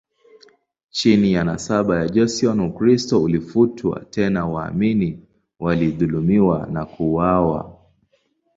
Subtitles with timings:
[0.89, 5.25] Chini ya nasaba ya Joseon, Ukristo ulifutwa, tena waamini
[5.59, 7.77] walidhulumiwa na kuuawa.